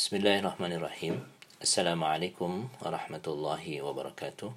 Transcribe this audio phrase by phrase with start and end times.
[0.00, 1.20] Bismillahirrahmanirrahim.
[1.60, 4.48] Assalamualaikum warahmatullahi wabarakatuh.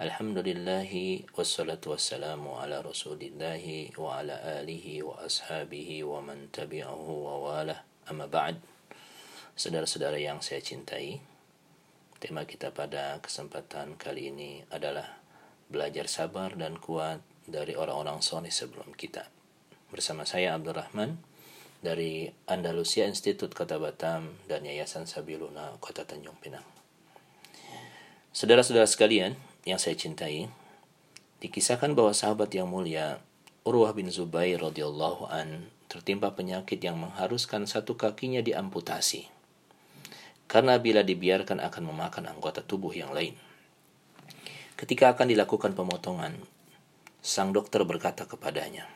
[0.00, 4.32] Alhamdulillahi wassalatu wassalamu ala rasulillahi wa ala
[4.64, 8.64] alihi wa ashabihi wa man tabi'ahu wa wala amma ba'd.
[9.60, 11.20] Saudara-saudara yang saya cintai,
[12.16, 15.20] tema kita pada kesempatan kali ini adalah
[15.68, 19.28] belajar sabar dan kuat dari orang-orang soleh sebelum kita.
[19.92, 21.20] Bersama saya Abdul Rahman
[21.82, 26.62] dari Andalusia Institute Kota Batam dan Yayasan Sabiluna Kota Tanjung Pinang.
[28.30, 29.34] Saudara-saudara sekalian
[29.66, 30.46] yang saya cintai,
[31.42, 33.18] dikisahkan bahwa sahabat yang mulia
[33.66, 39.26] Urwah bin Zubair radhiyallahu an tertimpa penyakit yang mengharuskan satu kakinya diamputasi.
[40.46, 43.34] Karena bila dibiarkan akan memakan anggota tubuh yang lain.
[44.78, 46.38] Ketika akan dilakukan pemotongan,
[47.22, 48.86] sang dokter berkata kepadanya,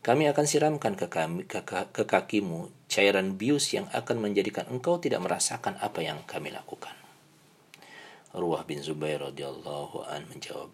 [0.00, 5.20] kami akan siramkan ke, kami, ke, ke kakimu cairan bius yang akan menjadikan engkau tidak
[5.20, 6.96] merasakan apa yang kami lakukan.
[8.32, 10.72] Ruah bin Zubair radhiyallahu an menjawab,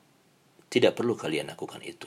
[0.70, 2.06] tidak perlu kalian lakukan itu.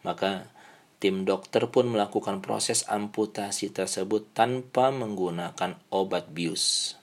[0.00, 0.48] Maka
[0.96, 6.96] tim dokter pun melakukan proses amputasi tersebut tanpa menggunakan obat bius.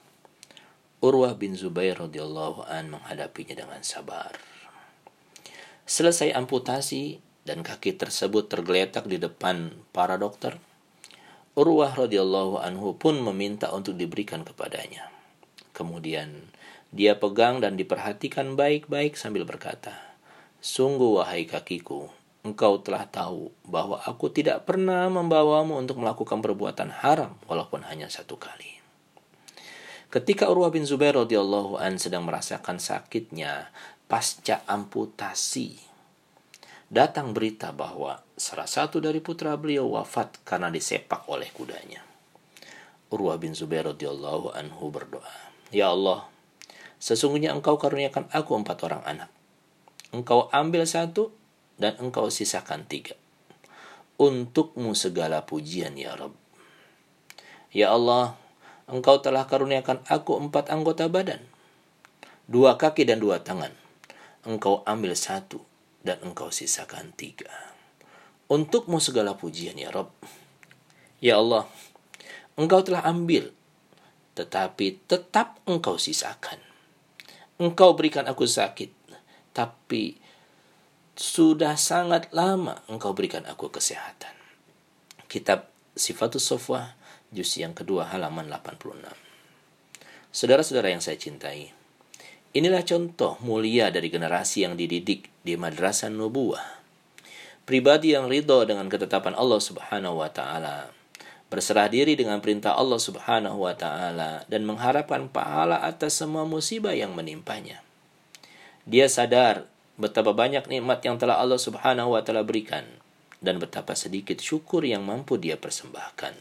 [0.98, 4.34] Urwah bin Zubair radhiyallahu an menghadapinya dengan sabar.
[5.86, 10.60] Selesai amputasi, dan kaki tersebut tergeletak di depan para dokter.
[11.56, 15.08] Urwah radhiyallahu anhu pun meminta untuk diberikan kepadanya.
[15.72, 16.52] Kemudian
[16.92, 19.96] dia pegang dan diperhatikan baik-baik sambil berkata,
[20.60, 22.12] Sungguh wahai kakiku,
[22.44, 28.36] engkau telah tahu bahwa aku tidak pernah membawamu untuk melakukan perbuatan haram walaupun hanya satu
[28.36, 28.76] kali.
[30.12, 33.72] Ketika Urwah bin Zubair radhiyallahu an sedang merasakan sakitnya
[34.08, 35.87] pasca amputasi
[36.88, 42.00] datang berita bahwa salah satu dari putra beliau wafat karena disepak oleh kudanya.
[43.12, 45.32] Urwah bin Zubair radhiyallahu anhu berdoa,
[45.72, 46.28] "Ya Allah,
[46.96, 49.30] sesungguhnya Engkau karuniakan aku empat orang anak.
[50.12, 51.32] Engkau ambil satu
[51.76, 53.16] dan Engkau sisakan tiga.
[54.16, 56.34] Untukmu segala pujian ya Rabb.
[57.68, 58.34] Ya Allah,
[58.88, 61.44] Engkau telah karuniakan aku empat anggota badan,
[62.48, 63.76] dua kaki dan dua tangan.
[64.48, 65.67] Engkau ambil satu
[66.02, 67.50] dan engkau sisakan tiga.
[68.48, 70.14] Untukmu segala pujian ya Rob.
[71.18, 71.66] Ya Allah,
[72.54, 73.50] engkau telah ambil,
[74.38, 76.62] tetapi tetap engkau sisakan.
[77.58, 78.94] Engkau berikan aku sakit,
[79.50, 80.16] tapi
[81.18, 84.30] sudah sangat lama engkau berikan aku kesehatan.
[85.26, 85.66] Kitab
[85.98, 86.94] Sifatus Sofwa,
[87.34, 89.02] juz yang kedua halaman 86.
[90.30, 91.74] Saudara-saudara yang saya cintai,
[92.56, 96.80] Inilah contoh mulia dari generasi yang dididik di madrasah nubuah.
[97.68, 100.88] Pribadi yang ridho dengan ketetapan Allah Subhanahu wa taala,
[101.52, 107.12] berserah diri dengan perintah Allah Subhanahu wa taala dan mengharapkan pahala atas semua musibah yang
[107.12, 107.84] menimpanya.
[108.88, 109.68] Dia sadar
[110.00, 112.88] betapa banyak nikmat yang telah Allah Subhanahu wa taala berikan
[113.44, 116.32] dan betapa sedikit syukur yang mampu dia persembahkan.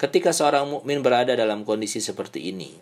[0.00, 2.72] Ketika seorang mukmin berada dalam kondisi seperti ini,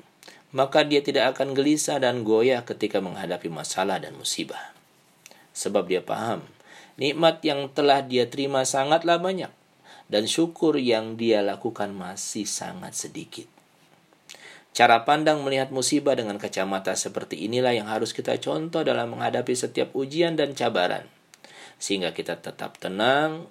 [0.48, 4.72] maka dia tidak akan gelisah dan goyah ketika menghadapi masalah dan musibah.
[5.53, 6.47] Sebab dia paham,
[6.97, 9.53] nikmat yang telah dia terima sangatlah banyak,
[10.08, 13.44] dan syukur yang dia lakukan masih sangat sedikit.
[14.72, 19.91] Cara pandang melihat musibah dengan kacamata seperti inilah yang harus kita contoh dalam menghadapi setiap
[19.98, 21.03] ujian dan cabaran.
[21.82, 23.50] Sehingga kita tetap tenang,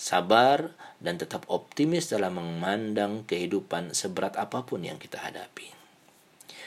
[0.00, 5.75] sabar, dan tetap optimis dalam memandang kehidupan seberat apa pun yang kita hadapi.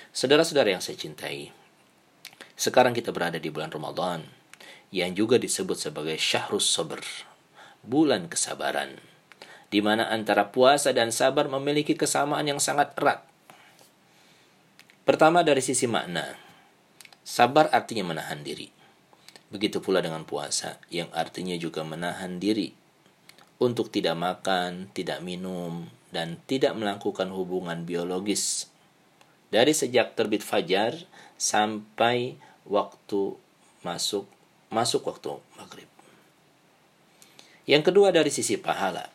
[0.09, 1.53] Saudara-saudara yang saya cintai,
[2.57, 4.25] sekarang kita berada di bulan Ramadan
[4.89, 6.97] yang juga disebut sebagai Syahrus Sabr,
[7.85, 8.97] bulan kesabaran,
[9.69, 13.21] di mana antara puasa dan sabar memiliki kesamaan yang sangat erat.
[15.05, 16.33] Pertama dari sisi makna,
[17.21, 18.73] sabar artinya menahan diri.
[19.53, 22.73] Begitu pula dengan puasa yang artinya juga menahan diri
[23.61, 28.73] untuk tidak makan, tidak minum, dan tidak melakukan hubungan biologis
[29.49, 30.95] dari sejak terbit fajar
[31.37, 33.37] sampai waktu
[33.81, 34.29] masuk
[34.69, 35.89] masuk waktu maghrib.
[37.65, 39.09] Yang kedua dari sisi pahala.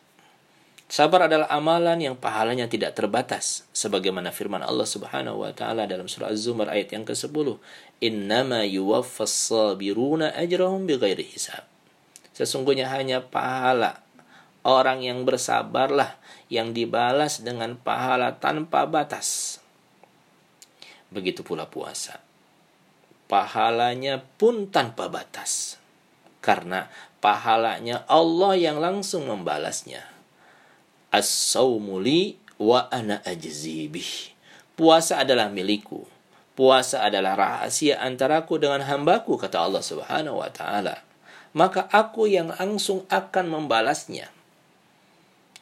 [0.85, 6.29] Sabar adalah amalan yang pahalanya tidak terbatas sebagaimana firman Allah Subhanahu wa taala dalam surah
[6.29, 7.57] Az-Zumar ayat yang ke-10,
[8.05, 11.65] "Innama yuwaffas sabiruna ajrahum bighairi hisab."
[12.37, 14.05] Sesungguhnya hanya pahala
[14.61, 16.17] orang yang bersabarlah
[16.49, 19.54] yang dibalas dengan pahala tanpa batas.
[21.15, 22.19] Begitu pula puasa.
[23.31, 25.79] Pahalanya pun tanpa batas.
[26.43, 26.91] Karena
[27.23, 30.03] pahalanya Allah yang langsung membalasnya.
[31.15, 33.87] As-sawmuli wa ana ajzi
[34.75, 36.03] Puasa adalah milikku.
[36.55, 40.99] Puasa adalah rahasia antaraku dengan hambaku kata Allah Subhanahu wa taala.
[41.55, 44.27] Maka aku yang langsung akan membalasnya.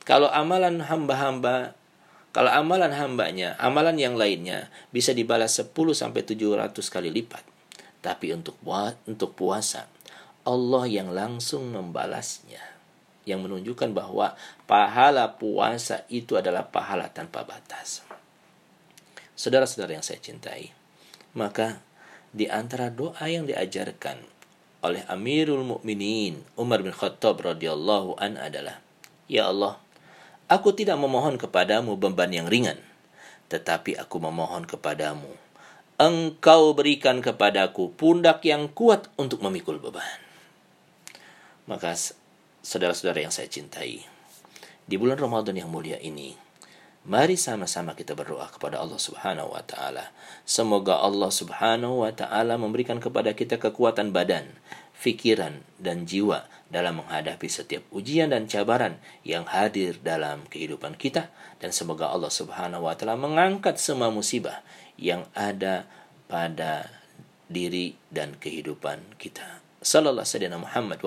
[0.01, 1.77] Kalau amalan hamba-hamba
[2.33, 7.45] kalau amalan hambanya, amalan yang lainnya bisa dibalas 10 sampai 700 kali lipat.
[8.01, 8.57] Tapi untuk
[9.05, 9.85] untuk puasa,
[10.41, 12.73] Allah yang langsung membalasnya.
[13.23, 14.33] Yang menunjukkan bahwa
[14.65, 18.01] pahala puasa itu adalah pahala tanpa batas.
[19.37, 20.73] Saudara-saudara yang saya cintai,
[21.37, 21.85] maka
[22.33, 24.17] di antara doa yang diajarkan
[24.81, 28.81] oleh Amirul Mukminin Umar bin Khattab radhiyallahu an adalah,
[29.29, 29.82] Ya Allah,
[30.51, 32.79] Aku tidak memohon kepadamu beban yang ringan,
[33.47, 35.31] tetapi aku memohon kepadamu.
[35.95, 40.19] Engkau berikan kepadaku pundak yang kuat untuk memikul beban.
[41.63, 41.95] Maka
[42.59, 44.03] saudara-saudara yang saya cintai,
[44.83, 46.35] di bulan Ramadan yang mulia ini,
[47.07, 50.11] mari sama-sama kita berdoa kepada Allah Subhanahu wa taala.
[50.43, 54.51] Semoga Allah Subhanahu wa taala memberikan kepada kita kekuatan badan,
[55.03, 58.97] pikiran dan jiwa dalam menghadapi setiap ujian dan cabaran
[59.27, 61.29] yang hadir dalam kehidupan kita
[61.59, 64.63] dan semoga Allah Subhanahu wa taala mengangkat semua musibah
[64.95, 65.85] yang ada
[66.31, 66.87] pada
[67.51, 69.59] diri dan kehidupan kita.
[69.83, 71.03] Sallallahu alaihi Muhammad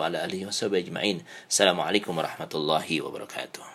[1.48, 3.64] Assalamualaikum warahmatullahi wabarakatuh.